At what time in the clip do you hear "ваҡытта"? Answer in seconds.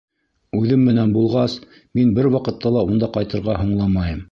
2.39-2.73